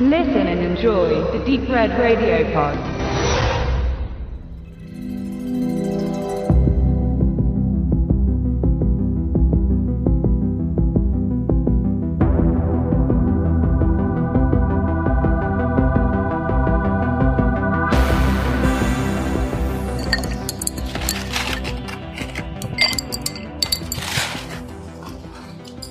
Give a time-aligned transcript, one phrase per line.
[0.00, 2.76] Listen and enjoy the Deep Red Radio Pod.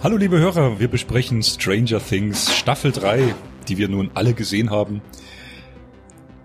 [0.04, 3.33] Hallo liebe Hörer, wir besprechen Stranger Things Staffel 3,
[3.64, 5.02] die wir nun alle gesehen haben.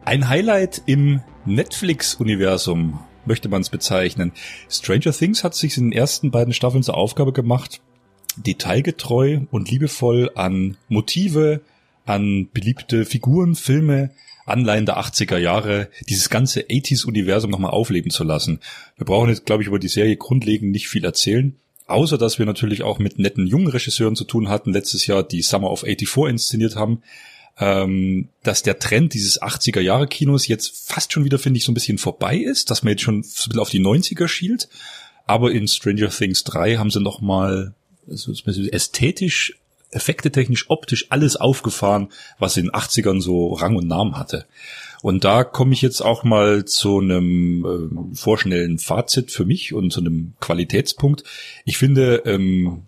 [0.04, 4.32] Ein Highlight im Netflix-Universum möchte man es bezeichnen.
[4.70, 7.80] Stranger Things hat sich in den ersten beiden Staffeln zur Aufgabe gemacht,
[8.36, 11.60] detailgetreu und liebevoll an Motive,
[12.06, 14.10] an beliebte Figuren, Filme,
[14.46, 18.60] Anleihen der 80er Jahre, dieses ganze 80s-Universum nochmal aufleben zu lassen.
[18.96, 21.54] Wir brauchen jetzt, glaube ich, über die Serie grundlegend nicht viel erzählen.
[21.88, 25.42] Außer, dass wir natürlich auch mit netten jungen Regisseuren zu tun hatten, letztes Jahr die
[25.42, 27.02] Summer of 84 inszeniert haben,
[27.58, 31.72] ähm, dass der Trend dieses 80er Jahre Kinos jetzt fast schon wieder, finde ich, so
[31.72, 34.68] ein bisschen vorbei ist, dass man jetzt schon ein bisschen auf die 90er schielt.
[35.26, 37.74] Aber in Stranger Things 3 haben sie nochmal
[38.06, 39.58] also ästhetisch,
[39.90, 44.46] effektetechnisch, optisch alles aufgefahren, was in den 80ern so Rang und Namen hatte.
[45.02, 49.92] Und da komme ich jetzt auch mal zu einem äh, vorschnellen Fazit für mich und
[49.92, 51.24] zu einem Qualitätspunkt.
[51.64, 52.82] Ich finde, ähm,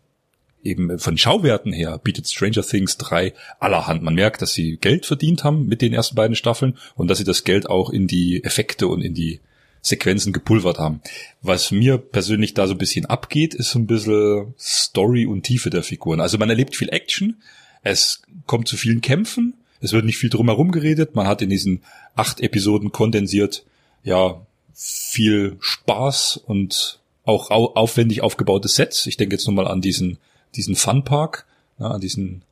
[0.63, 4.03] eben von Schauwerten her bietet Stranger Things 3 allerhand.
[4.03, 7.25] Man merkt, dass sie Geld verdient haben mit den ersten beiden Staffeln und dass sie
[7.25, 9.41] das Geld auch in die Effekte und in die
[9.83, 11.01] Sequenzen gepulvert haben.
[11.41, 15.71] Was mir persönlich da so ein bisschen abgeht, ist so ein bisschen Story und Tiefe
[15.71, 16.21] der Figuren.
[16.21, 17.41] Also man erlebt viel Action,
[17.83, 21.15] es kommt zu vielen Kämpfen, es wird nicht viel drumherum geredet.
[21.15, 21.83] Man hat in diesen
[22.15, 23.65] acht Episoden kondensiert,
[24.03, 24.41] ja,
[24.75, 29.07] viel Spaß und auch au aufwendig aufgebaute Sets.
[29.07, 30.19] Ich denke jetzt nochmal an diesen,
[30.57, 31.47] diesen Funpark,
[31.79, 32.43] ja, an diesen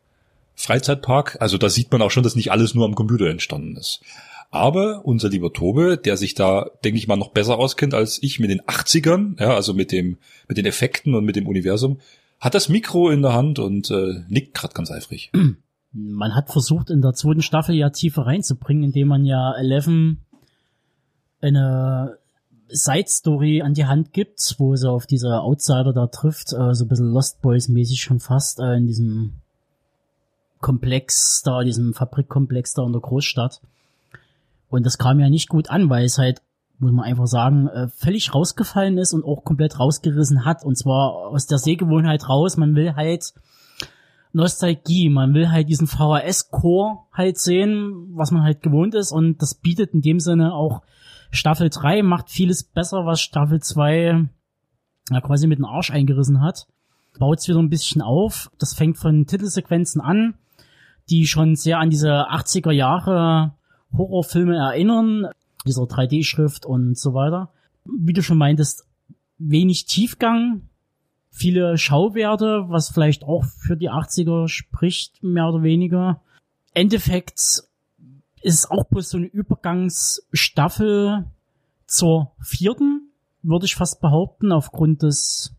[0.55, 1.39] Freizeitpark.
[1.41, 4.01] Also da sieht man auch schon, dass nicht alles nur am Computer entstanden ist.
[4.51, 8.41] Aber unser lieber Tobe, der sich da, denke ich mal, noch besser auskennt als ich
[8.41, 10.17] mit den 80ern, ja, also mit dem,
[10.49, 12.01] mit den Effekten und mit dem Universum,
[12.41, 15.31] hat das Mikro in der Hand und äh, nickt gerade ganz eifrig.
[15.93, 20.19] man hat versucht, in der zweiten Staffel ja tiefer reinzubringen, indem man ja Eleven
[21.41, 22.19] eine
[22.69, 26.89] Side-Story an die Hand gibt, wo sie auf diese Outsider da trifft, äh, so ein
[26.89, 29.35] bisschen Lost Boys-mäßig schon fast, äh, in diesem
[30.61, 33.61] Komplex da, diesem Fabrikkomplex da in der Großstadt.
[34.69, 36.43] Und das kam ja nicht gut an, weil es halt,
[36.79, 40.65] muss man einfach sagen, äh, völlig rausgefallen ist und auch komplett rausgerissen hat.
[40.65, 42.57] Und zwar aus der Sehgewohnheit raus.
[42.57, 43.33] Man will halt
[44.33, 45.09] Nostalgie.
[45.09, 49.95] Man will halt diesen VHS-Core halt sehen, was man halt gewohnt ist und das bietet
[49.95, 50.83] in dem Sinne auch
[51.31, 54.29] Staffel 3, macht vieles besser, was Staffel 2
[55.11, 56.67] ja, quasi mit dem Arsch eingerissen hat.
[57.19, 58.51] Baut es wieder ein bisschen auf.
[58.59, 60.35] Das fängt von Titelsequenzen an,
[61.11, 63.55] die schon sehr an diese 80er Jahre
[63.97, 65.29] Horrorfilme erinnern,
[65.67, 67.51] dieser 3D-Schrift und so weiter.
[67.85, 68.87] Wie du schon meintest,
[69.39, 70.68] wenig Tiefgang,
[71.39, 76.21] viele Schauwerte, was vielleicht auch für die 80er spricht, mehr oder weniger.
[76.75, 77.63] Endeffekt
[78.43, 81.27] ist auch bloß so eine Übergangsstaffel
[81.87, 83.13] zur vierten,
[83.43, 85.55] würde ich fast behaupten, aufgrund des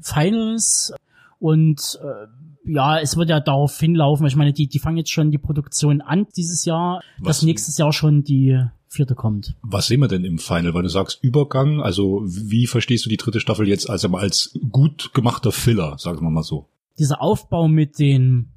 [0.00, 0.92] Finals.
[1.38, 2.26] Und äh,
[2.64, 4.26] ja, es wird ja darauf hinlaufen.
[4.26, 7.38] Ich meine, die, die fangen jetzt schon die Produktion an dieses Jahr, Was?
[7.38, 9.54] dass nächstes Jahr schon die vierte kommt.
[9.62, 10.74] Was sehen wir denn im Final?
[10.74, 15.12] Weil du sagst Übergang, also wie verstehst du die dritte Staffel jetzt als, als gut
[15.14, 16.68] gemachter Filler, sagen wir mal so?
[16.98, 18.50] Dieser Aufbau mit den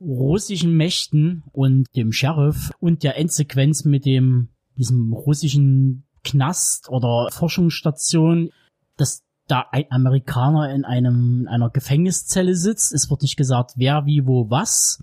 [0.00, 8.50] russischen Mächten und dem Sheriff und der Endsequenz mit dem, diesem russischen Knast oder Forschungsstation,
[8.96, 12.92] dass da ein Amerikaner in einem, in einer Gefängniszelle sitzt.
[12.92, 15.02] Es wird nicht gesagt, wer, wie, wo, was.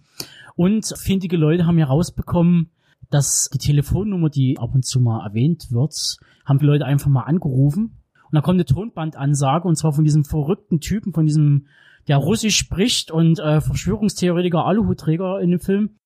[0.56, 2.70] Und findige Leute haben herausbekommen,
[3.10, 7.24] dass die Telefonnummer, die ab und zu mal erwähnt wird, haben die Leute einfach mal
[7.24, 8.02] angerufen.
[8.26, 11.68] Und dann kommt eine Tonbandansage, und zwar von diesem verrückten Typen, von diesem,
[12.08, 16.00] der Russisch spricht und äh, Verschwörungstheoretiker, Aluhutträger in dem Film.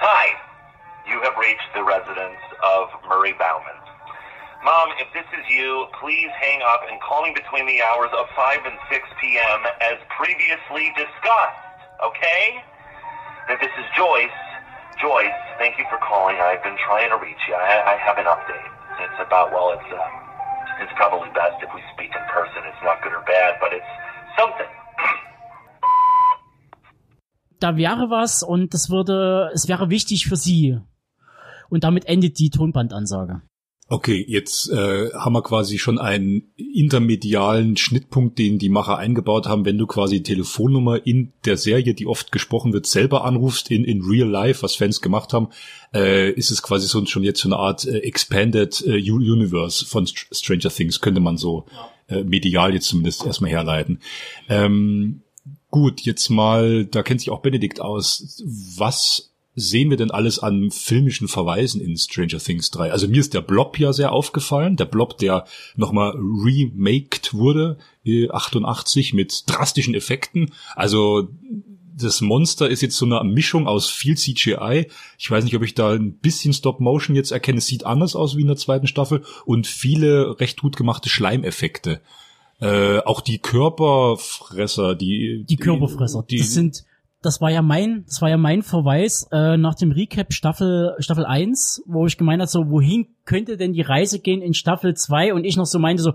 [0.00, 0.26] Hi,
[1.06, 3.80] you have reached the residence of Murray Bauman.
[4.64, 8.28] Mom, if this is you, please hang up and call me between the hours of
[8.36, 9.60] 5 and 6 p.m.
[9.80, 11.64] as previously discussed,
[12.04, 12.60] okay?
[13.48, 14.40] If this is Joyce,
[15.00, 16.36] Joyce, thank you for calling.
[16.36, 17.54] I've been trying to reach you.
[17.54, 18.70] I, I have an update.
[19.00, 22.60] It's about, well, it's, uh, it's probably best if we speak in person.
[22.68, 23.92] It's not good or bad, but it's
[24.36, 24.68] something.
[27.60, 30.80] Da wäre was und das würde, es wäre wichtig für sie.
[31.70, 33.42] Und damit endet die Tonbandansage.
[33.92, 39.64] Okay, jetzt äh, haben wir quasi schon einen intermedialen Schnittpunkt, den die Macher eingebaut haben,
[39.64, 43.84] wenn du quasi die Telefonnummer in der Serie, die oft gesprochen wird, selber anrufst in,
[43.84, 45.48] in real life, was Fans gemacht haben,
[45.92, 50.06] äh, ist es quasi so, schon jetzt so eine Art äh, Expanded äh, Universe von
[50.06, 51.66] Str Stranger Things, könnte man so
[52.06, 53.98] äh, medial jetzt zumindest erstmal herleiten.
[54.48, 55.22] Ähm,
[55.72, 58.40] gut, jetzt mal, da kennt sich auch Benedikt aus.
[58.76, 62.92] Was sehen wir denn alles an filmischen Verweisen in Stranger Things 3?
[62.92, 64.76] Also mir ist der Blob ja sehr aufgefallen.
[64.76, 65.44] Der Blob, der
[65.76, 70.52] nochmal remaked wurde, 88 äh, mit drastischen Effekten.
[70.76, 71.28] Also
[71.96, 74.86] das Monster ist jetzt so eine Mischung aus viel CGI.
[75.18, 77.58] Ich weiß nicht, ob ich da ein bisschen Stop Motion jetzt erkenne.
[77.58, 82.00] Es sieht anders aus wie in der zweiten Staffel und viele recht gut gemachte Schleimeffekte.
[82.60, 86.84] Äh, auch die Körperfresser, die die Körperfresser, die, das sind
[87.22, 91.26] das war ja mein, das war ja mein Verweis äh, nach dem Recap Staffel Staffel
[91.26, 95.34] 1, wo ich gemeint habe, so wohin könnte denn die Reise gehen in Staffel 2
[95.34, 96.14] und ich noch so meinte so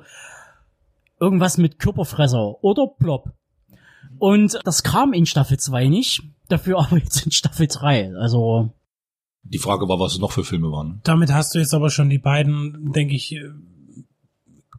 [1.19, 3.31] irgendwas mit Körperfresser oder Plop.
[4.17, 8.15] Und das kam in Staffel 2 nicht, dafür aber jetzt in Staffel 3.
[8.15, 8.73] Also
[9.43, 11.01] die Frage war, was es noch für Filme waren.
[11.03, 13.39] Damit hast du jetzt aber schon die beiden, denke ich,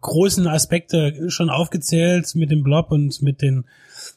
[0.00, 3.64] großen Aspekte schon aufgezählt mit dem Blob und mit den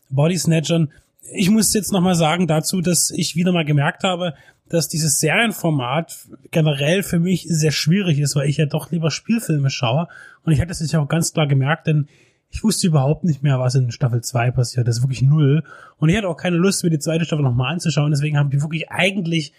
[0.10, 0.92] Body Snatchern
[1.22, 4.34] ich muss jetzt nochmal sagen dazu, dass ich wieder mal gemerkt habe,
[4.68, 9.70] dass dieses Serienformat generell für mich sehr schwierig ist, weil ich ja doch lieber Spielfilme
[9.70, 10.08] schaue.
[10.44, 12.08] Und ich hatte es ja auch ganz klar gemerkt, denn
[12.52, 14.88] ich wusste überhaupt nicht mehr, was in Staffel 2 passiert.
[14.88, 15.64] Das ist wirklich null.
[15.98, 18.12] Und ich hatte auch keine Lust, mir die zweite Staffel nochmal anzuschauen.
[18.12, 19.54] Deswegen habe ich wirklich eigentlich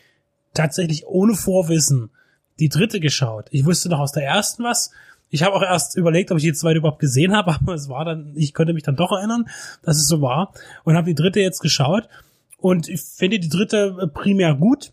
[0.55, 2.11] tatsächlich ohne Vorwissen
[2.59, 3.47] die dritte geschaut.
[3.51, 4.91] Ich wusste noch aus der ersten was
[5.31, 8.05] ich habe auch erst überlegt, ob ich die zweite überhaupt gesehen habe, aber es war
[8.05, 9.47] dann, ich konnte mich dann doch erinnern,
[9.83, 10.53] dass es so war
[10.85, 12.09] und habe die dritte jetzt geschaut
[12.59, 14.93] und ich finde die dritte äh, primär gut.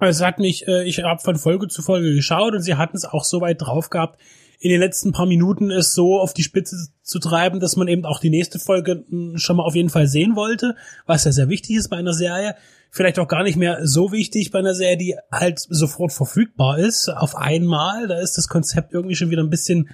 [0.00, 3.04] Es hat mich, äh, ich habe von Folge zu Folge geschaut und sie hatten es
[3.04, 4.18] auch so weit drauf gehabt,
[4.62, 8.04] in den letzten paar Minuten es so auf die Spitze zu treiben, dass man eben
[8.04, 11.48] auch die nächste Folge hm, schon mal auf jeden Fall sehen wollte, was ja sehr
[11.48, 12.54] wichtig ist bei einer Serie
[12.92, 17.08] vielleicht auch gar nicht mehr so wichtig bei einer Serie, die halt sofort verfügbar ist,
[17.08, 18.06] auf einmal.
[18.06, 19.88] Da ist das Konzept irgendwie schon wieder ein bisschen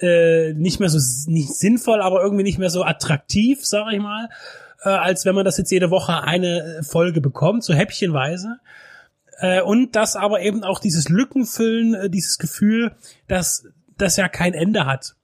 [0.00, 0.98] äh, nicht mehr so
[1.30, 4.30] nicht sinnvoll, aber irgendwie nicht mehr so attraktiv, sag ich mal,
[4.82, 8.58] äh, als wenn man das jetzt jede Woche eine Folge bekommt, so häppchenweise.
[9.40, 12.92] Äh, und das aber eben auch dieses Lückenfüllen, äh, dieses Gefühl,
[13.28, 13.66] dass
[14.00, 15.14] das ja kein Ende hat.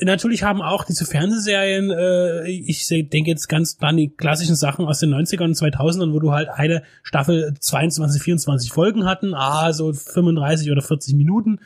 [0.00, 4.98] Natürlich haben auch diese Fernsehserien, äh, ich denke jetzt ganz an die klassischen Sachen aus
[4.98, 9.92] den 90ern und 2000ern, wo du halt eine Staffel 22, 24 Folgen hatten, ah, so
[9.92, 11.60] 35 oder 40 Minuten,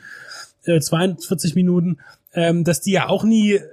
[0.65, 1.97] äh, 42 Minuten,
[2.33, 3.63] ähm, dass die ja auch nie, äh,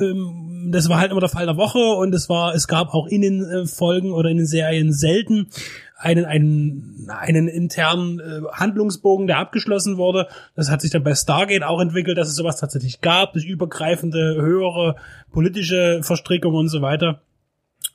[0.00, 3.08] ähm, das war halt immer der Fall der Woche und es war, es gab auch
[3.08, 5.48] in den äh, Folgen oder in den Serien selten
[6.00, 10.28] einen, einen, einen internen äh, Handlungsbogen, der abgeschlossen wurde.
[10.56, 14.36] Das hat sich dann bei Stargate auch entwickelt, dass es sowas tatsächlich gab, durch übergreifende,
[14.40, 14.96] höhere
[15.30, 17.20] politische Verstrickungen und so weiter.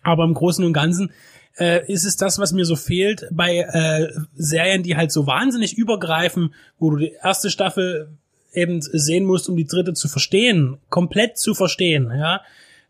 [0.03, 1.11] Aber im Großen und Ganzen
[1.57, 5.75] äh, ist es das, was mir so fehlt bei äh, Serien, die halt so wahnsinnig
[5.75, 8.09] übergreifen, wo du die erste Staffel
[8.53, 12.41] eben sehen musst, um die dritte zu verstehen, komplett zu verstehen, ja,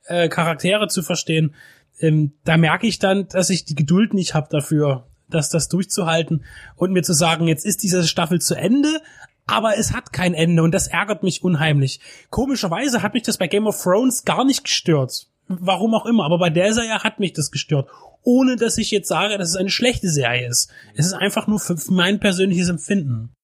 [0.07, 1.53] äh, Charaktere zu verstehen
[1.99, 6.43] ähm, da merke ich dann, dass ich die Geduld nicht habe dafür, dass das durchzuhalten
[6.75, 9.01] und mir zu sagen, jetzt ist diese Staffel zu Ende,
[9.47, 11.99] aber es hat kein Ende und das ärgert mich unheimlich.
[12.29, 15.27] Komischerweise hat mich das bei Game of Thrones gar nicht gestört.
[15.47, 17.89] Warum auch immer, aber bei der Serie hat mich das gestört.
[18.23, 20.71] Ohne dass ich jetzt sage, dass es eine schlechte Serie ist.
[20.95, 23.34] Es ist einfach nur für mein persönliches Empfinden.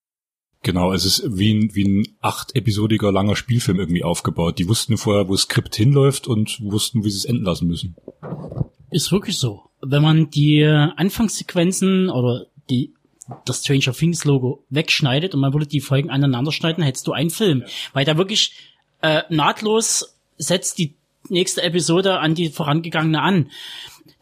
[0.64, 4.60] Genau, es ist wie ein, wie ein acht episodiger langer Spielfilm irgendwie aufgebaut.
[4.60, 7.96] Die wussten vorher, wo das Skript hinläuft und wussten, wie sie es enden lassen müssen.
[8.92, 9.64] Ist wirklich so.
[9.82, 12.94] Wenn man die Anfangssequenzen oder die
[13.46, 17.30] das Stranger Things Logo wegschneidet und man würde die Folgen aneinander schneiden, hättest du einen
[17.30, 17.62] Film.
[17.62, 17.68] Ja.
[17.94, 18.54] Weil da wirklich
[19.02, 20.96] äh, nahtlos setzt die
[21.30, 23.50] nächste Episode an die vorangegangene an.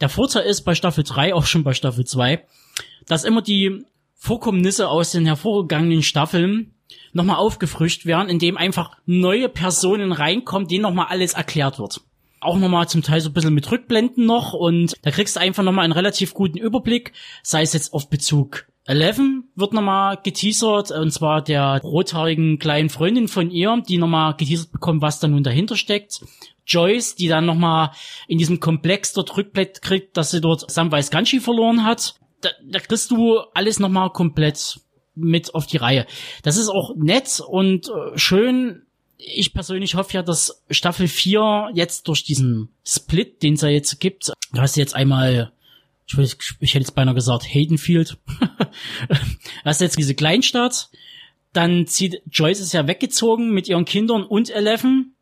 [0.02, 2.46] Der Vorteil ist bei Staffel 3, auch schon bei Staffel 2,
[3.08, 3.84] dass immer die
[4.22, 6.76] Vorkommnisse aus den hervorgegangenen Staffeln
[7.14, 12.02] nochmal aufgefrischt werden, indem einfach neue Personen reinkommen, denen nochmal alles erklärt wird.
[12.42, 15.64] Auch nochmal zum Teil so ein bisschen mit Rückblenden noch und da kriegst du einfach
[15.64, 21.12] nochmal einen relativ guten Überblick, sei es jetzt auf Bezug Eleven wird nochmal geteasert, und
[21.12, 25.76] zwar der rothaarigen kleinen Freundin von ihr, die nochmal geteasert bekommt, was da nun dahinter
[25.76, 26.22] steckt.
[26.66, 27.92] Joyce, die dann nochmal
[28.28, 32.80] in diesem Komplex dort Rückblick kriegt, dass sie dort Samwise Ganshi verloren hat da, da
[32.80, 34.80] kriegst du alles nochmal komplett
[35.16, 36.06] mit auf die Reihe.
[36.44, 38.84] Das ist auch nett und äh, schön.
[39.18, 44.00] Ich persönlich hoffe ja, dass Staffel 4 jetzt durch diesen Split, den es ja jetzt
[44.00, 45.52] gibt, du hast jetzt einmal,
[46.08, 48.18] ich, weiß, ich hätte jetzt beinahe gesagt, Haydenfield,
[49.66, 50.90] hast jetzt diese Kleinstadt,
[51.52, 55.16] dann zieht Joyce ist ja weggezogen mit ihren Kindern und Eleven.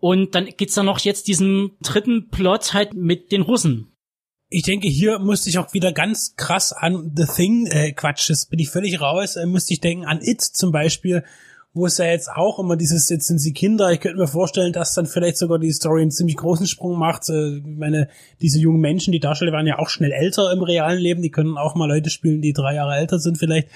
[0.00, 3.89] Und dann gibt's dann noch jetzt diesen dritten Plot halt mit den Russen.
[4.52, 8.46] Ich denke, hier musste ich auch wieder ganz krass an The Thing, äh, Quatsch, das
[8.46, 11.22] bin ich völlig raus, äh, musste ich denken an It zum Beispiel,
[11.72, 14.72] wo es ja jetzt auch immer dieses, jetzt sind sie Kinder, ich könnte mir vorstellen,
[14.72, 17.28] dass dann vielleicht sogar die Story einen ziemlich großen Sprung macht.
[17.28, 18.08] Äh, meine,
[18.42, 21.56] diese jungen Menschen, die Darsteller waren ja auch schnell älter im realen Leben, die können
[21.56, 23.68] auch mal Leute spielen, die drei Jahre älter sind vielleicht.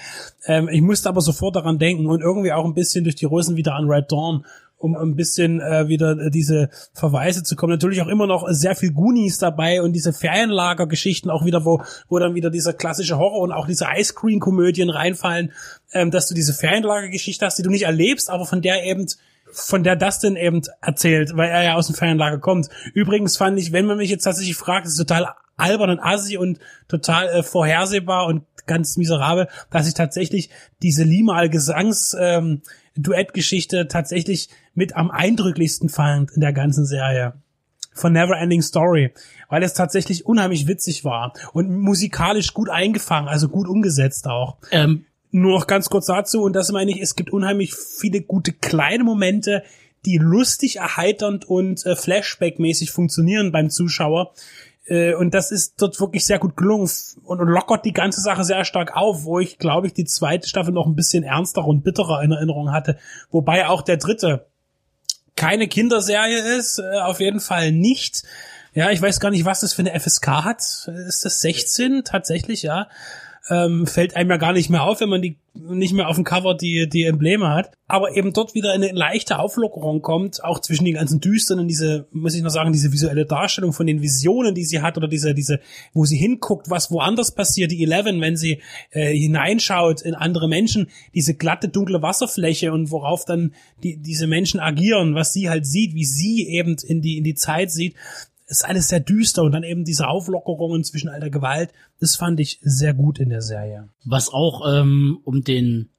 [0.45, 3.55] Ähm, ich musste aber sofort daran denken und irgendwie auch ein bisschen durch die Russen
[3.55, 4.45] wieder an Red Dawn
[4.93, 7.71] um ein bisschen äh, wieder diese Verweise zu kommen.
[7.71, 12.19] Natürlich auch immer noch sehr viel Goonies dabei und diese Ferienlager-Geschichten auch wieder, wo, wo
[12.19, 15.51] dann wieder dieser klassische Horror und auch diese Ice Cream-Komödien reinfallen,
[15.91, 19.07] ähm, dass du diese Ferienlager-Geschichte hast, die du nicht erlebst, aber von der eben
[19.51, 22.67] von der Dustin eben erzählt, weil er ja aus dem Ferienlager kommt.
[22.93, 26.59] Übrigens fand ich, wenn man mich jetzt tatsächlich fragt, ist total albern und assi und
[26.87, 30.49] total äh, vorhersehbar und ganz miserabel, dass ich tatsächlich
[30.81, 32.61] diese Limal Gesangs ähm,
[32.95, 37.33] Duettgeschichte tatsächlich mit am eindrücklichsten fand in der ganzen Serie
[37.93, 39.13] von Neverending Story,
[39.49, 44.57] weil es tatsächlich unheimlich witzig war und musikalisch gut eingefangen, also gut umgesetzt auch.
[44.71, 48.53] Ähm, nur noch ganz kurz dazu, und das meine ich, es gibt unheimlich viele gute
[48.53, 49.63] kleine Momente,
[50.05, 54.33] die lustig, erheiternd und äh, Flashback-mäßig funktionieren beim Zuschauer.
[54.85, 56.89] Äh, und das ist dort wirklich sehr gut gelungen
[57.23, 60.73] und, lockert die ganze Sache sehr stark auf, wo ich, glaube ich, die zweite Staffel
[60.73, 62.97] noch ein bisschen ernster und bitterer in Erinnerung hatte.
[63.31, 64.47] Wobei auch der dritte
[65.35, 68.23] keine Kinderserie ist, äh, auf jeden Fall nicht.
[68.73, 70.59] Ja, ich weiß gar nicht, was das für eine FSK hat.
[71.07, 72.87] Ist das 16 tatsächlich, ja?
[73.49, 76.25] Ähm, fällt einem ja gar nicht mehr auf, wenn man die nicht mehr auf dem
[76.25, 77.71] Cover die, die Embleme hat.
[77.87, 82.35] Aber eben dort wieder eine leichte Auflockerung kommt, auch zwischen den ganzen Düsteren, diese, muss
[82.35, 85.59] ich noch sagen, diese visuelle Darstellung von den Visionen, die sie hat, oder diese, diese,
[85.93, 88.61] wo sie hinguckt, was woanders passiert, die Eleven, wenn sie
[88.91, 94.59] äh, hineinschaut in andere Menschen, diese glatte, dunkle Wasserfläche und worauf dann die, diese Menschen
[94.59, 97.95] agieren, was sie halt sieht, wie sie eben in die, in die Zeit sieht,
[98.47, 102.39] ist alles sehr düster und dann eben diese Auflockerungen zwischen all der Gewalt, das fand
[102.39, 103.89] ich sehr gut in der Serie.
[104.03, 105.89] Was auch ähm, um den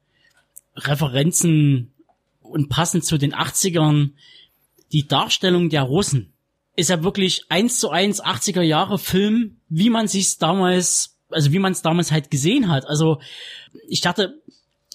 [0.75, 1.93] Referenzen
[2.41, 4.11] und passend zu den 80ern,
[4.91, 6.33] die Darstellung der Russen
[6.77, 11.59] ist ja wirklich eins zu eins 80er Jahre Film, wie man sich's damals, also wie
[11.59, 12.85] man es damals halt gesehen hat.
[12.85, 13.19] Also
[13.89, 14.41] ich dachte,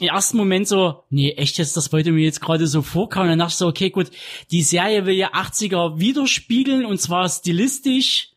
[0.03, 3.29] im ersten Moment so, nee, echt jetzt, das wollte mir jetzt gerade so vorkommen.
[3.29, 4.11] Dann dachte ich so, okay, gut,
[4.51, 8.31] die Serie will ja 80er widerspiegeln und zwar stilistisch,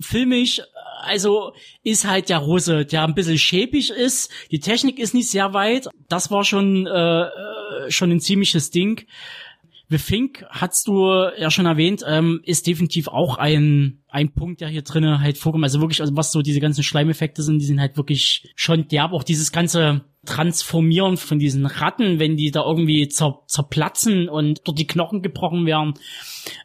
[0.00, 0.62] filmisch,
[1.02, 4.30] also ist halt der Russe, der ein bisschen schäbig ist.
[4.50, 5.88] Die Technik ist nicht sehr weit.
[6.08, 9.06] Das war schon, äh, äh schon ein ziemliches Ding.
[9.88, 11.06] The Fink, hast du
[11.38, 15.64] ja schon erwähnt, ähm, ist definitiv auch ein, ein Punkt, der hier drinnen halt vorkommt.
[15.64, 19.12] Also wirklich, also was so diese ganzen Schleimeffekte sind, die sind halt wirklich schon derb.
[19.12, 24.78] Auch dieses ganze Transformieren von diesen Ratten, wenn die da irgendwie zer zerplatzen und dort
[24.78, 25.94] die Knochen gebrochen werden.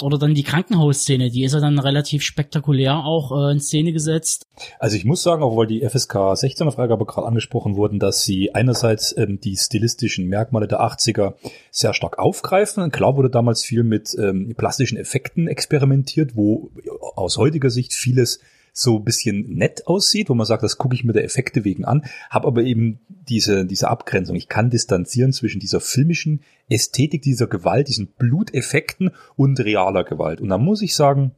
[0.01, 4.47] Oder dann die Krankenhausszene, die ist ja dann relativ spektakulär auch äh, in Szene gesetzt.
[4.79, 8.53] Also ich muss sagen, auch weil die FSK 16er Freigabe gerade angesprochen wurden, dass sie
[8.53, 11.33] einerseits ähm, die stilistischen Merkmale der 80er
[11.71, 12.91] sehr stark aufgreifen.
[12.91, 16.71] Klar wurde damals viel mit ähm, plastischen Effekten experimentiert, wo
[17.15, 18.39] aus heutiger Sicht vieles
[18.73, 22.05] so bisschen nett aussieht, wo man sagt, das gucke ich mir der Effekte wegen an,
[22.29, 24.35] habe aber eben diese, diese Abgrenzung.
[24.35, 30.39] Ich kann distanzieren zwischen dieser filmischen Ästhetik, dieser Gewalt, diesen Bluteffekten und realer Gewalt.
[30.39, 31.31] Und da muss ich sagen,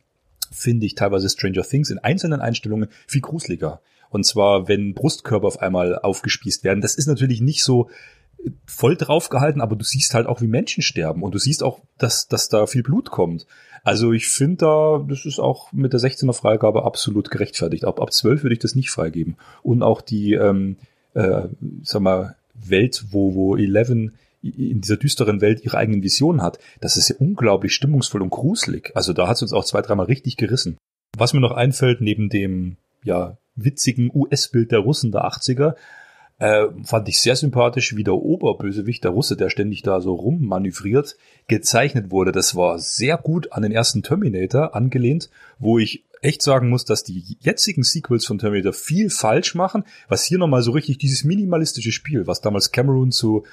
[0.52, 3.82] finde ich teilweise Stranger Things in einzelnen Einstellungen viel gruseliger.
[4.12, 6.82] Und zwar, wenn Brustkörper auf einmal aufgespießt werden.
[6.82, 7.90] Das ist natürlich nicht so
[8.66, 12.28] voll draufgehalten, aber du siehst halt auch, wie Menschen sterben und du siehst auch, dass,
[12.28, 13.46] dass da viel Blut kommt.
[13.84, 17.86] Also ich finde da, das ist auch mit der 16er Freigabe absolut gerechtfertigt.
[17.86, 19.36] Ab, ab 12 würde ich das nicht freigeben.
[19.62, 20.78] Und auch die, ähm,
[21.14, 21.44] äh,
[21.84, 26.98] sag mal, Welt, wo, wo Eleven in dieser düsteren Welt ihre eigenen Visionen hat, das
[26.98, 28.92] ist ja unglaublich stimmungsvoll und gruselig.
[28.96, 30.78] Also da hat es uns auch zwei, dreimal richtig gerissen.
[31.18, 35.76] Was mir noch einfällt, neben dem, ja, witzigen US-Bild der Russen der 80er,
[36.40, 41.16] äh, fand ich sehr sympathisch, wie der Oberbösewicht, der Russe, der ständig da so rummanövriert,
[41.48, 42.32] gezeichnet wurde.
[42.32, 47.04] Das war sehr gut an den ersten Terminator angelehnt, wo ich echt sagen muss, dass
[47.04, 51.92] die jetzigen Sequels von Terminator viel falsch machen, was hier nochmal so richtig dieses minimalistische
[51.92, 53.44] Spiel, was damals Cameron zu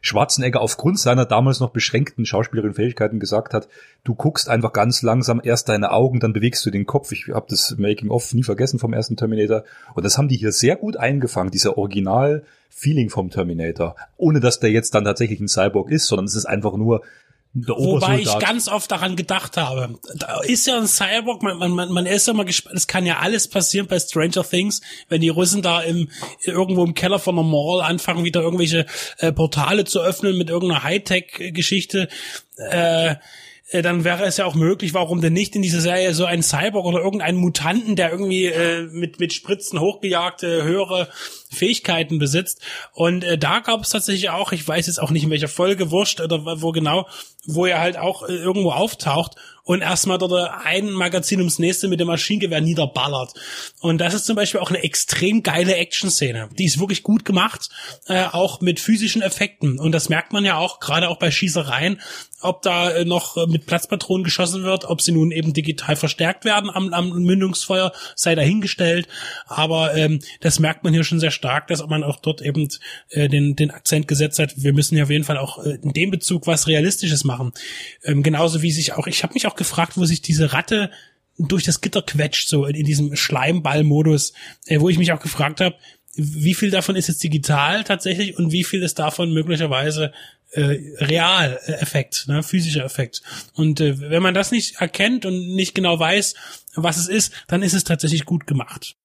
[0.00, 3.68] Schwarzenegger aufgrund seiner damals noch beschränkten schauspielerischen Fähigkeiten gesagt hat,
[4.02, 7.12] du guckst einfach ganz langsam erst deine Augen, dann bewegst du den Kopf.
[7.12, 9.64] Ich habe das Making-of nie vergessen vom ersten Terminator.
[9.94, 13.94] Und das haben die hier sehr gut eingefangen, dieser Original-Feeling vom Terminator.
[14.16, 17.02] Ohne dass der jetzt dann tatsächlich ein Cyborg ist, sondern es ist einfach nur
[17.52, 19.98] Wobei ich ganz oft daran gedacht habe.
[20.14, 23.06] Da ist ja ein Cyborg, man, man, man man ist ja mal gespannt, es kann
[23.06, 26.08] ja alles passieren bei Stranger Things, wenn die Russen da im
[26.44, 28.86] irgendwo im Keller von einer Mall anfangen, wieder irgendwelche
[29.18, 32.08] äh, Portale zu öffnen mit irgendeiner Hightech-Geschichte.
[32.56, 33.16] Äh,
[33.70, 36.42] äh, dann wäre es ja auch möglich, warum denn nicht in dieser Serie so ein
[36.42, 41.08] Cyborg oder irgendeinen Mutanten, der irgendwie äh, mit, mit Spritzen hochgejagte höhere
[41.50, 42.60] Fähigkeiten besitzt.
[42.92, 45.90] Und äh, da gab es tatsächlich auch, ich weiß jetzt auch nicht in welcher Folge,
[45.90, 47.06] wurscht oder wo genau,
[47.46, 52.00] wo er halt auch äh, irgendwo auftaucht und erstmal dort ein Magazin ums nächste mit
[52.00, 53.34] dem Maschinengewehr niederballert.
[53.80, 56.48] Und das ist zum Beispiel auch eine extrem geile Action-Szene.
[56.58, 57.68] Die ist wirklich gut gemacht,
[58.08, 59.78] äh, auch mit physischen Effekten.
[59.78, 62.00] Und das merkt man ja auch, gerade auch bei Schießereien,
[62.40, 66.44] ob da äh, noch äh, mit Platzpatronen geschossen wird, ob sie nun eben digital verstärkt
[66.44, 69.06] werden am, am Mündungsfeuer, sei dahingestellt.
[69.46, 72.68] Aber ähm, das merkt man hier schon sehr stark, dass man auch dort eben
[73.10, 74.54] äh, den, den Akzent gesetzt hat.
[74.56, 77.52] Wir müssen ja auf jeden Fall auch äh, in dem Bezug was Realistisches machen.
[78.04, 80.90] Ähm, genauso wie sich auch, ich habe mich auch gefragt, wo sich diese Ratte
[81.38, 84.32] durch das Gitter quetscht, so in, in diesem Schleimball-Modus,
[84.66, 85.76] äh, wo ich mich auch gefragt habe,
[86.14, 90.12] wie viel davon ist jetzt digital tatsächlich und wie viel ist davon möglicherweise
[90.52, 93.22] äh, real äh, Effekt, ne, physischer Effekt.
[93.54, 96.34] Und äh, wenn man das nicht erkennt und nicht genau weiß,
[96.74, 98.96] was es ist, dann ist es tatsächlich gut gemacht.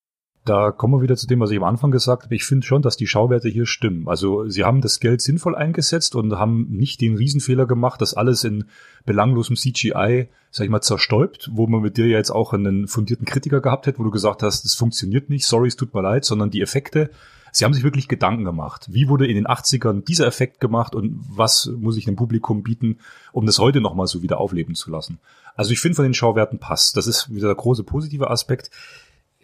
[0.46, 2.36] Da kommen wir wieder zu dem, was ich am Anfang gesagt habe.
[2.36, 4.08] Ich finde schon, dass die Schauwerte hier stimmen.
[4.08, 8.44] Also sie haben das Geld sinnvoll eingesetzt und haben nicht den Riesenfehler gemacht, das alles
[8.44, 8.66] in
[9.06, 13.26] belanglosem CGI, sag ich mal, zerstäubt, wo man mit dir ja jetzt auch einen fundierten
[13.26, 16.26] Kritiker gehabt hätte, wo du gesagt hast, es funktioniert nicht, sorry, es tut mir leid,
[16.26, 17.10] sondern die Effekte,
[17.52, 18.86] sie haben sich wirklich Gedanken gemacht.
[18.92, 23.00] Wie wurde in den 80ern dieser Effekt gemacht und was muss ich dem Publikum bieten,
[23.32, 25.18] um das heute nochmal so wieder aufleben zu lassen?
[25.56, 26.98] Also ich finde von den Schauwerten passt.
[26.98, 28.70] Das ist wieder der große positive Aspekt.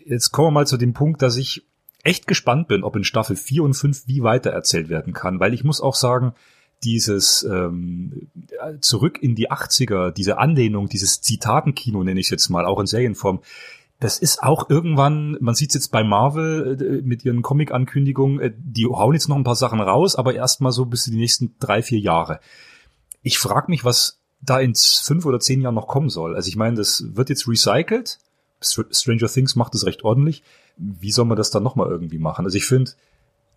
[0.05, 1.65] Jetzt kommen wir mal zu dem Punkt, dass ich
[2.03, 5.53] echt gespannt bin, ob in Staffel 4 und 5 wie weiter erzählt werden kann, weil
[5.53, 6.33] ich muss auch sagen,
[6.83, 8.27] dieses ähm,
[8.79, 13.41] zurück in die 80er, diese Anlehnung, dieses Zitatenkino nenne ich jetzt mal, auch in Serienform,
[13.99, 18.51] das ist auch irgendwann, man sieht es jetzt bei Marvel äh, mit ihren Comic-Ankündigungen, äh,
[18.57, 21.55] die hauen jetzt noch ein paar Sachen raus, aber erstmal so bis in die nächsten
[21.59, 22.39] drei, vier Jahre.
[23.21, 26.35] Ich frage mich, was da in fünf oder zehn Jahren noch kommen soll.
[26.35, 28.17] Also ich meine, das wird jetzt recycelt,
[28.61, 30.43] Stranger Things macht es recht ordentlich.
[30.77, 32.45] Wie soll man das dann nochmal irgendwie machen?
[32.45, 32.91] Also ich finde,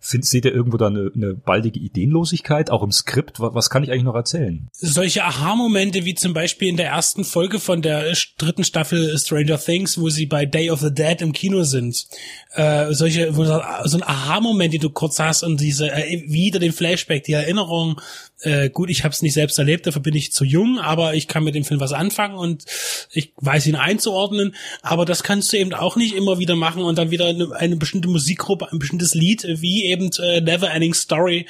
[0.05, 3.39] find, seht ihr irgendwo da eine, eine baldige Ideenlosigkeit, auch im Skript?
[3.39, 4.67] Was, was kann ich eigentlich noch erzählen?
[4.73, 9.99] Solche Aha-Momente wie zum Beispiel in der ersten Folge von der dritten Staffel Stranger Things,
[9.99, 12.05] wo sie bei Day of the Dead im Kino sind.
[12.53, 13.53] Äh, solche, wo so
[13.97, 17.99] ein Aha-Moment, die du kurz hast und diese äh, wieder den Flashback, die Erinnerung.
[18.41, 21.27] Äh, gut, ich habe es nicht selbst erlebt, dafür bin ich zu jung, aber ich
[21.27, 22.65] kann mit dem Film was anfangen und
[23.11, 24.55] ich weiß ihn einzuordnen.
[24.81, 27.77] Aber das kannst du eben auch nicht immer wieder machen und dann wieder eine, eine
[27.77, 31.47] bestimmte Musikgruppe, ein bestimmtes Lied, wie eben äh, Never Ending Story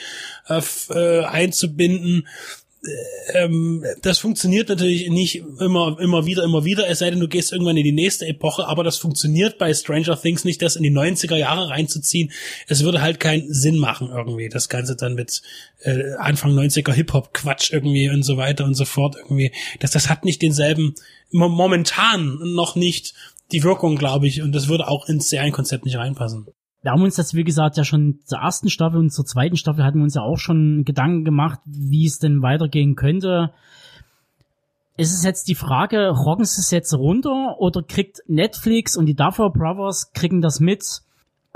[0.47, 2.27] äh, äh, einzubinden
[3.33, 7.51] ähm, das funktioniert natürlich nicht immer, immer wieder, immer wieder, es sei denn, du gehst
[7.51, 10.91] irgendwann in die nächste Epoche, aber das funktioniert bei Stranger Things nicht, das in die
[10.91, 12.31] 90er Jahre reinzuziehen.
[12.67, 15.41] Es würde halt keinen Sinn machen irgendwie, das Ganze dann mit
[15.81, 19.51] äh, Anfang 90er Hip-Hop-Quatsch irgendwie und so weiter und so fort irgendwie.
[19.79, 20.95] Das, das hat nicht denselben,
[21.31, 23.13] momentan noch nicht
[23.51, 26.47] die Wirkung, glaube ich, und das würde auch ins Serienkonzept nicht reinpassen
[26.85, 29.83] wir haben uns das, wie gesagt, ja schon zur ersten Staffel und zur zweiten Staffel
[29.83, 33.51] hatten wir uns ja auch schon Gedanken gemacht, wie es denn weitergehen könnte.
[34.95, 39.15] Es ist jetzt die Frage, rocken sie es jetzt runter oder kriegt Netflix und die
[39.15, 41.01] Duffer Brothers kriegen das mit,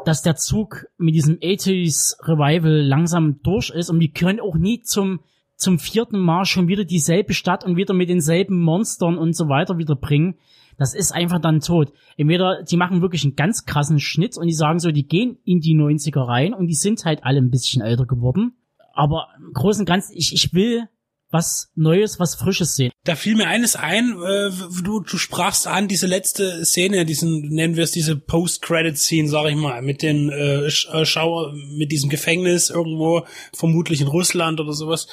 [0.03, 4.81] dass der Zug mit diesem 80s Revival langsam durch ist und wir können auch nie
[4.81, 5.19] zum,
[5.55, 9.77] zum vierten Mal schon wieder dieselbe Stadt und wieder mit denselben Monstern und so weiter
[9.77, 10.39] wieder bringen
[10.79, 11.91] das ist einfach dann tot.
[12.17, 15.59] Entweder die machen wirklich einen ganz krassen Schnitt und die sagen so, die gehen in
[15.59, 18.53] die 90er rein und die sind halt alle ein bisschen älter geworden.
[18.93, 20.87] Aber im Großen und Ganzen, ich, ich will
[21.31, 22.91] was Neues, was Frisches sehen.
[23.03, 24.49] Da fiel mir eines ein, äh,
[24.83, 29.55] du, du sprachst an diese letzte Szene, diesen, nennen wir es diese Post-Credit-Scene, sag ich
[29.55, 35.07] mal, mit den äh, Schauer, mit diesem Gefängnis irgendwo, vermutlich in Russland oder sowas,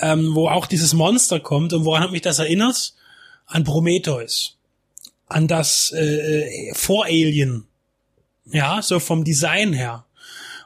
[0.00, 2.94] ähm, wo auch dieses Monster kommt und woran hat mich das erinnert?
[3.46, 4.59] An Prometheus
[5.30, 7.64] an das äh, Vor-Alien.
[8.52, 10.04] Ja, so vom Design her.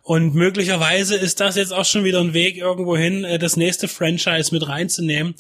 [0.03, 3.89] Und möglicherweise ist das jetzt auch schon wieder ein Weg irgendwo hin, äh, das nächste
[3.89, 5.35] Franchise mit reinzunehmen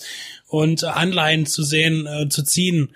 [0.49, 2.91] und Anleihen zu sehen, äh, zu ziehen.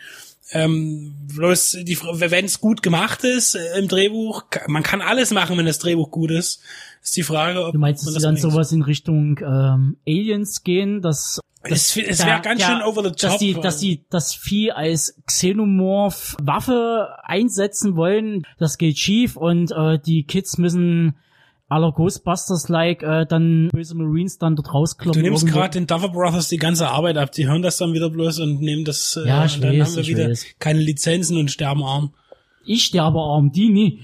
[0.51, 5.59] Ähm, bloß die, wenn es gut gemacht ist äh, im Drehbuch, man kann alles machen,
[5.59, 6.61] wenn das Drehbuch gut ist.
[7.03, 11.03] Ist die Frage, ob du meinst, dass sie dann sowas in Richtung ähm, Aliens gehen,
[11.03, 13.19] dass das, es wäre ganz ja, schön over the top.
[13.19, 19.73] Dass die, dass die das Vieh als Xenomorph Waffe einsetzen wollen, das geht schief und
[19.73, 21.17] äh, die Kids müssen
[21.69, 25.23] aller Ghostbusters-like äh, dann böse Marines dann dort rauskloppen.
[25.23, 27.33] Du nimmst gerade den Duffer Brothers die ganze Arbeit ab.
[27.33, 29.17] Die hören das dann wieder bloß und nehmen das.
[29.17, 30.47] Äh, Ja, ich und dann weiß, haben wir wieder weiß.
[30.59, 32.15] keine Lizenzen und sterben arm.
[32.69, 34.03] Ich sterbe arm, die nie.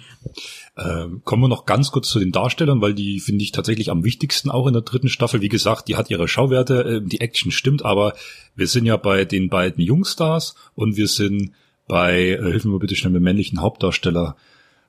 [0.77, 4.05] Ähm, kommen wir noch ganz kurz zu den Darstellern, weil die finde ich tatsächlich am
[4.05, 5.41] wichtigsten auch in der dritten Staffel.
[5.41, 8.15] Wie gesagt, die hat ihre Schauwerte, äh, die Action stimmt, aber
[8.57, 11.53] wir sind ja bei den beiden Jungstars und wir sind
[11.87, 14.37] bei, äh, hilf mir bitte schnell, mit männlichen Hauptdarsteller.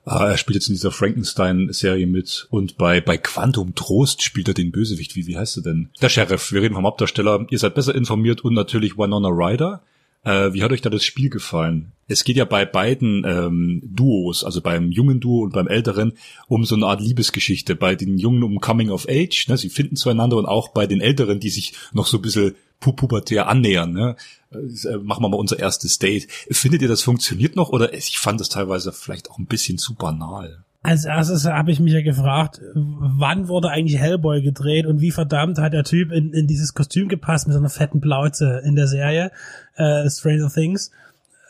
[0.04, 4.54] Ah, er spielt jetzt in dieser Frankenstein-Serie mit und bei, bei Quantum Trost spielt er
[4.54, 5.16] den Bösewicht.
[5.16, 5.90] Wie, wie heißt er denn?
[6.00, 6.50] Der Sheriff.
[6.52, 7.46] Wir reden vom Hauptdarsteller.
[7.50, 9.82] Ihr seid besser informiert und natürlich Winona Ryder.
[10.26, 11.92] Äh, wie hat euch da das Spiel gefallen?
[12.08, 16.12] Es geht ja bei beiden ähm, Duos, also beim jungen Duo und beim älteren,
[16.48, 17.76] um so eine Art Liebesgeschichte.
[17.76, 21.00] Bei den Jungen um Coming of Age, ne, sie finden zueinander und auch bei den
[21.00, 23.92] Älteren, die sich noch so ein bisschen pu- pubertär annähern.
[23.92, 24.16] Ne?
[24.50, 26.28] Äh, machen wir mal unser erstes Date.
[26.50, 29.94] Findet ihr, das funktioniert noch oder ich fand das teilweise vielleicht auch ein bisschen zu
[29.94, 30.64] banal?
[30.86, 35.58] Als erstes habe ich mich ja gefragt, wann wurde eigentlich Hellboy gedreht und wie verdammt
[35.58, 38.86] hat der Typ in, in dieses Kostüm gepasst mit so einer fetten Plauze in der
[38.86, 39.32] Serie
[39.74, 40.92] äh, Stranger Things.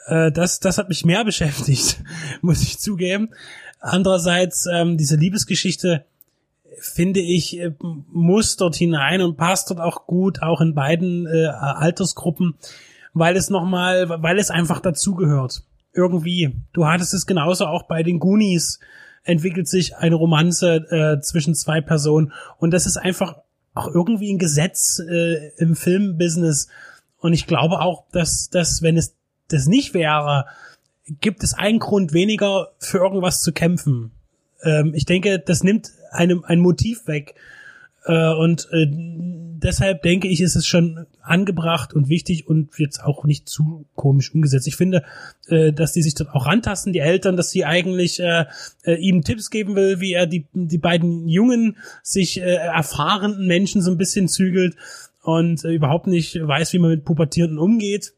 [0.06, 2.02] Äh, das, das hat mich mehr beschäftigt,
[2.40, 3.28] muss ich zugeben.
[3.78, 6.06] Andererseits, ähm, diese Liebesgeschichte,
[6.80, 7.72] finde ich, äh,
[8.10, 12.54] muss dort hinein und passt dort auch gut, auch in beiden äh, Altersgruppen,
[13.12, 15.62] weil es nochmal, weil es einfach dazugehört.
[15.92, 16.56] Irgendwie.
[16.72, 18.80] Du hattest es genauso auch bei den Goonies,
[19.26, 23.36] entwickelt sich eine Romanze äh, zwischen zwei Personen und das ist einfach
[23.74, 26.68] auch irgendwie ein Gesetz äh, im Filmbusiness
[27.18, 29.14] und ich glaube auch, dass, dass wenn es
[29.48, 30.46] das nicht wäre,
[31.20, 34.12] gibt es einen Grund weniger für irgendwas zu kämpfen.
[34.62, 37.34] Ähm, ich denke, das nimmt einem ein Motiv weg.
[38.06, 43.24] Äh, und äh, deshalb denke ich, ist es schon angebracht und wichtig und jetzt auch
[43.24, 44.68] nicht zu komisch umgesetzt.
[44.68, 45.02] Ich finde,
[45.48, 48.44] äh, dass die sich dort auch rantasten, die Eltern, dass sie eigentlich äh,
[48.84, 53.82] äh, ihm Tipps geben will, wie er die, die beiden jungen, sich äh, erfahrenen Menschen
[53.82, 54.76] so ein bisschen zügelt
[55.22, 58.12] und äh, überhaupt nicht weiß, wie man mit Pubertierenden umgeht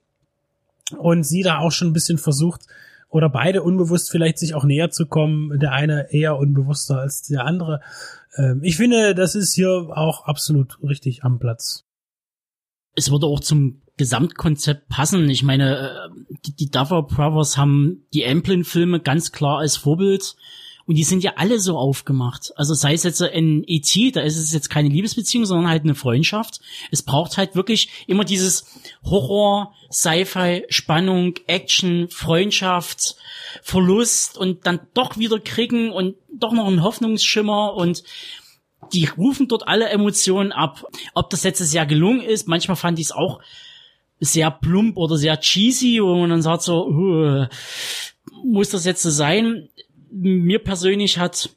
[0.98, 2.62] und sie da auch schon ein bisschen versucht
[3.08, 7.44] oder beide unbewusst vielleicht sich auch näher zu kommen, der eine eher unbewusster als der
[7.44, 7.80] andere.
[8.36, 11.84] Ähm, ich finde, das ist hier auch absolut richtig am Platz.
[12.94, 15.28] Es würde auch zum Gesamtkonzept passen.
[15.30, 20.36] Ich meine, äh, die, die Duffer Brothers haben die Amblin-Filme ganz klar als Vorbild.
[20.88, 22.50] Und die sind ja alle so aufgemacht.
[22.56, 25.94] Also sei es jetzt in E.T., da ist es jetzt keine Liebesbeziehung, sondern halt eine
[25.94, 26.62] Freundschaft.
[26.90, 28.64] Es braucht halt wirklich immer dieses
[29.04, 33.16] Horror, Sci-Fi, Spannung, Action, Freundschaft,
[33.60, 38.02] Verlust und dann doch wieder kriegen und doch noch ein Hoffnungsschimmer und
[38.94, 40.86] die rufen dort alle Emotionen ab.
[41.12, 43.42] Ob das letztes Jahr gelungen ist, manchmal fand ich es auch
[44.20, 47.46] sehr plump oder sehr cheesy, wo man dann sagt so,
[48.42, 49.68] muss das jetzt so sein?
[50.10, 51.50] Mir persönlich hat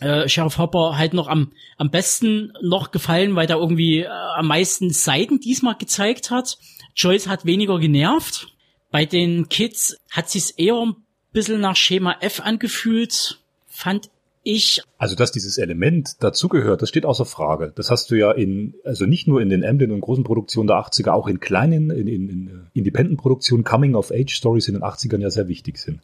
[0.00, 4.48] äh, Sheriff Hopper halt noch am, am besten noch gefallen, weil der irgendwie äh, am
[4.48, 6.58] meisten Seiten diesmal gezeigt hat.
[6.96, 8.48] Joyce hat weniger genervt.
[8.90, 10.96] Bei den Kids hat sich's eher ein
[11.32, 14.10] bisschen nach Schema F angefühlt, fand
[14.44, 14.82] ich.
[14.98, 17.72] Also, dass dieses Element dazugehört, das steht außer Frage.
[17.74, 20.76] Das hast du ja in, also nicht nur in den Amblin und großen Produktionen der
[20.76, 25.48] 80er, auch in kleinen, in, in, in äh, Independent-Produktionen, Coming-of-Age-Stories in den 80ern ja sehr
[25.48, 26.00] wichtig sind.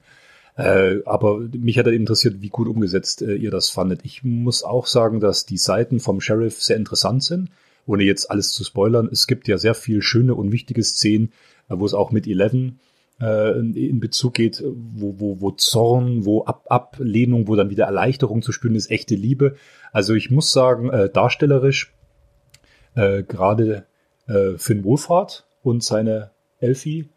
[0.57, 4.01] Äh, aber mich hat interessiert, wie gut umgesetzt äh, ihr das fandet.
[4.05, 7.51] Ich muss auch sagen, dass die Seiten vom Sheriff sehr interessant sind,
[7.87, 9.09] ohne jetzt alles zu spoilern.
[9.11, 11.33] Es gibt ja sehr viel schöne und wichtige Szenen,
[11.69, 12.81] äh, wo es auch mit Eleven
[13.21, 18.43] äh, in Bezug geht, wo, wo, wo Zorn, wo Ab Ablehnung, wo dann wieder Erleichterung
[18.43, 19.57] zu spüren ist, echte Liebe.
[19.93, 21.95] Also ich muss sagen, äh, darstellerisch
[22.95, 23.87] äh, gerade
[24.59, 27.09] Finn Wohlfahrt und seine Elfie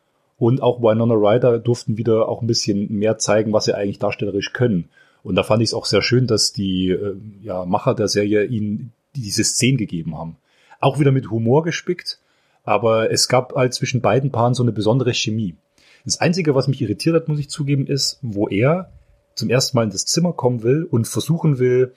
[0.44, 4.52] und auch Winona Ryder durften wieder auch ein bisschen mehr zeigen, was sie eigentlich darstellerisch
[4.52, 4.90] können.
[5.24, 8.44] Und da fand ich es auch sehr schön, dass die äh, ja, Macher der Serie
[8.44, 10.36] ihnen diese Szenen gegeben haben.
[10.82, 12.20] Auch wieder mit Humor gespickt,
[12.66, 15.56] aber es gab halt zwischen beiden Paaren so eine besondere Chemie.
[16.04, 18.92] Das Einzige, was mich irritiert hat, muss ich zugeben, ist, wo er
[19.36, 21.94] zum ersten Mal in das Zimmer kommen will und versuchen will,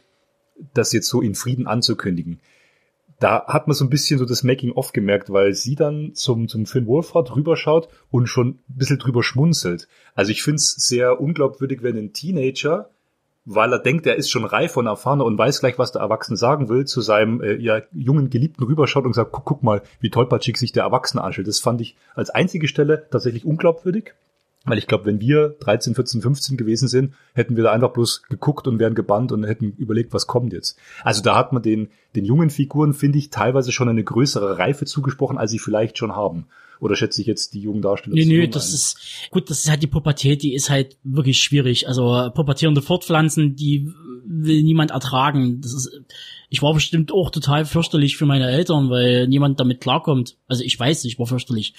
[0.72, 2.38] das jetzt so in Frieden anzukündigen.
[3.18, 6.66] Da hat man so ein bisschen so das Making-of gemerkt, weil sie dann zum, zum
[6.66, 9.88] Finn Wolfhard rüberschaut und schon ein bisschen drüber schmunzelt.
[10.14, 12.90] Also ich finde es sehr unglaubwürdig, wenn ein Teenager,
[13.46, 16.36] weil er denkt, er ist schon reif und erfahrener und weiß gleich, was der Erwachsene
[16.36, 20.10] sagen will, zu seinem äh, ja, jungen Geliebten rüberschaut und sagt, guck, guck mal, wie
[20.10, 21.48] tollpatschig sich der Erwachsene anstellt.
[21.48, 24.14] Das fand ich als einzige Stelle tatsächlich unglaubwürdig.
[24.66, 28.24] Weil ich glaube, wenn wir 13, 14, 15 gewesen sind, hätten wir da einfach bloß
[28.24, 30.78] geguckt und wären gebannt und hätten überlegt, was kommt jetzt.
[31.02, 34.84] Also da hat man den, den jungen Figuren, finde ich, teilweise schon eine größere Reife
[34.84, 36.46] zugesprochen, als sie vielleicht schon haben.
[36.80, 38.74] Oder schätze ich jetzt die jungen Darsteller Nö, nö, jung das ein?
[38.74, 38.98] ist,
[39.30, 41.88] gut, das ist halt die Pubertät, die ist halt wirklich schwierig.
[41.88, 43.92] Also pubertierende Fortpflanzen, die
[44.26, 45.60] will niemand ertragen.
[45.60, 46.00] Das ist,
[46.48, 50.36] ich war bestimmt auch total fürchterlich für meine Eltern, weil niemand damit klarkommt.
[50.48, 51.74] Also ich weiß, ich war fürchterlich.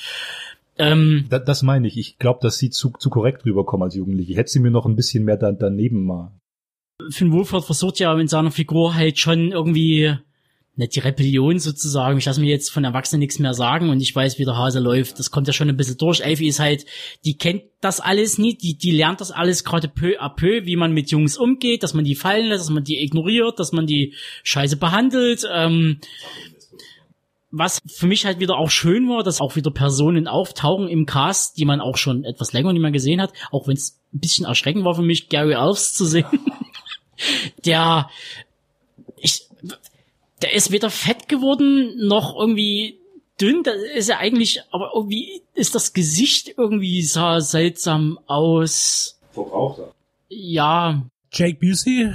[0.80, 1.98] Ähm, Da, das meine ich.
[1.98, 4.32] Ich glaube, dass sie zu, zu korrekt rüberkommen als Jugendliche.
[4.32, 6.32] Ich hätte sie mir noch ein bisschen mehr da, daneben mal.
[7.10, 10.16] Finn Wolfhard versucht ja in seiner Figur halt schon irgendwie
[10.78, 12.20] nicht die Rebellion sozusagen.
[12.20, 14.80] Ich lasse mir jetzt von Erwachsenen nichts mehr sagen und ich weiß, wie der Hase
[14.80, 15.18] läuft.
[15.18, 16.22] Das kommt ja schon ein bisschen durch.
[16.22, 16.86] Elfie ist halt,
[17.26, 20.76] die kennt das alles nicht, die, die lernt das alles gerade peu à peu, wie
[20.76, 23.88] man mit Jungs umgeht, dass man die fallen lässt, dass man die ignoriert, dass man
[23.88, 24.14] die
[24.44, 25.48] scheiße behandelt.
[25.52, 25.98] Ähm,
[27.52, 31.58] was für mich halt wieder auch schön war, dass auch wieder Personen auftauchen im Cast,
[31.58, 34.46] die man auch schon etwas länger nicht mehr gesehen hat, auch wenn es ein bisschen
[34.46, 36.26] erschreckend war für mich, Gary Elves zu sehen.
[37.66, 38.10] der,
[39.18, 39.48] ich,
[40.42, 43.00] der ist weder fett geworden, noch irgendwie
[43.40, 49.20] dünn, da ist er eigentlich, aber irgendwie ist das Gesicht irgendwie sah seltsam aus.
[49.32, 49.94] Verbrauchter.
[50.30, 52.14] Ja, Jake Busey,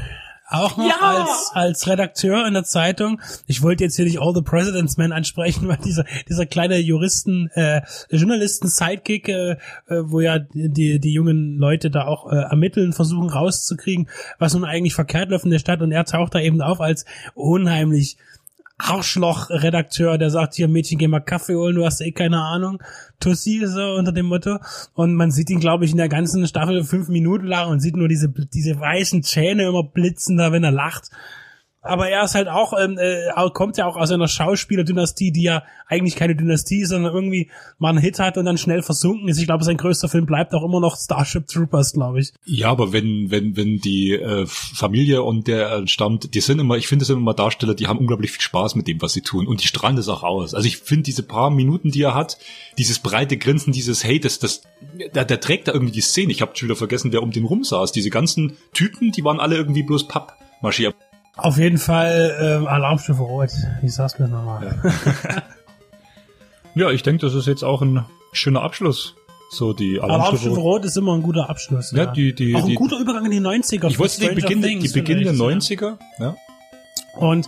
[0.53, 0.97] auch noch Ja!
[1.01, 3.21] als, als Redakteur in der Zeitung.
[3.47, 7.49] Ich wollte jetzt hier nicht All the President's Men ansprechen, weil dieser, dieser kleine Juristen,
[7.55, 9.57] äh, Journalisten-Sidekick, äh, äh,
[10.05, 14.95] wo ja die, die jungen Leute da auch äh, ermitteln, versuchen rauszukriegen, was nun eigentlich
[14.95, 18.17] verkehrt läuft in der Stadt und er taucht da eben auf als unheimlich
[18.83, 22.83] Arschloch-Redakteur, der sagt hier, Mädchen, geh mal Kaffee holen, du hast eh keine Ahnung.
[23.21, 24.59] Tussi, so unter dem Motto.
[24.95, 27.97] Und man sieht ihn, glaube ich, in der ganzen Staffel fünf Minuten lang und sieht
[27.97, 31.11] nur diese, diese weißen Zähne immer blitzen da, wenn er lacht.
[31.85, 35.65] Aber er ist halt auch, ähm, äh, kommt ja auch aus einer Schauspielerdynastie, die ja
[35.89, 39.39] eigentlich keine Dynastie ist, sondern irgendwie mal einen Hit hat und dann schnell versunken ist.
[39.39, 42.33] Ich glaube, sein größter Film bleibt auch immer noch Starship Troopers, glaube ich.
[42.45, 46.77] Ja, aber wenn, wenn, wenn die äh, Familie und der äh, stammt, die sind immer,
[46.77, 49.23] ich finde, das sind immer Darsteller, die haben unglaublich viel Spaß mit dem, was sie
[49.23, 49.49] tun.
[49.49, 50.55] Und die strahlen das auch aus.
[50.55, 52.39] Also ich finde diese paar Minuten, die er hat,
[52.79, 54.63] dieses breite Grinsen, dieses Hey, das, das,
[55.15, 56.31] der, der trägt da irgendwie die Szene.
[56.31, 57.91] Ich habe schon wieder vergessen, wer um den rum saß.
[57.91, 60.95] Diese ganzen Typen, die waren alle irgendwie bloß Pappmarschier.
[61.37, 63.51] Auf jeden Fall ähm, Alarmstufe Rot.
[63.81, 64.81] Wie sag's mir nochmal?
[66.75, 69.15] Ja, ich denke, das ist jetzt auch ein schöner Abschluss.
[69.51, 70.61] So die Alarmstufe Alarmstufe.
[70.61, 71.93] Rot ist immer ein guter Abschluss.
[71.93, 73.89] Ja, die- die- auch ein die- guter Übergang in die 90er.
[73.89, 75.77] Ich wollte die Beginn, die Beginn der vielleicht, ja.
[75.89, 75.99] 90er.
[76.19, 76.37] Ja.
[77.19, 77.47] Und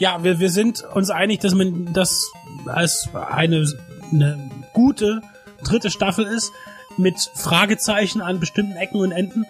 [0.00, 2.28] ja, wir, wir sind uns einig, dass man das
[2.66, 3.64] als eine,
[4.12, 5.22] eine gute
[5.62, 6.50] dritte Staffel ist,
[6.96, 9.44] mit Fragezeichen an bestimmten Ecken und Enden.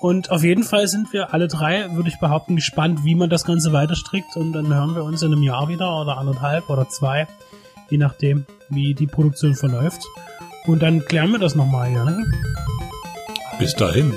[0.00, 3.44] Und auf jeden Fall sind wir alle drei, würde ich behaupten, gespannt, wie man das
[3.44, 4.34] Ganze weiterstrickt.
[4.34, 7.28] Und dann hören wir uns in einem Jahr wieder oder anderthalb oder zwei,
[7.90, 10.02] je nachdem, wie die Produktion verläuft.
[10.66, 12.04] Und dann klären wir das nochmal hier.
[12.04, 12.24] Ne?
[13.58, 14.14] Bis dahin.